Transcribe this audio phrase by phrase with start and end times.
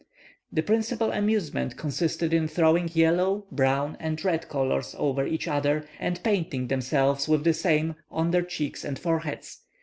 [0.51, 6.23] The principal amusement consisted in throwing yellow, brown, and red colours over each other, and
[6.23, 9.59] painting themselves with the same on their cheeks and foreheads.